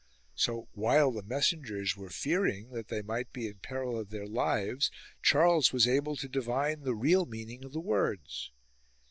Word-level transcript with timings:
So 0.33 0.67
while 0.73 1.11
the 1.11 1.21
messengers 1.21 1.95
were 1.95 2.09
fearing 2.09 2.71
that 2.71 2.87
they 2.87 3.03
might 3.03 3.31
be 3.31 3.45
in 3.45 3.59
peril 3.59 3.99
of 3.99 4.09
their 4.09 4.25
lives, 4.25 4.89
Charles 5.21 5.71
was 5.71 5.87
able 5.87 6.15
to 6.15 6.27
divine 6.27 6.81
the 6.81 6.95
real 6.95 7.27
meaning 7.27 7.63
of 7.63 7.71
the 7.71 7.81
words. 7.81 8.49